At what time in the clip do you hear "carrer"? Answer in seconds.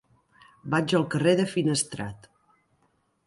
1.15-1.35